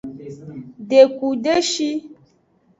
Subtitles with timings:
[0.89, 1.89] Deku deshi.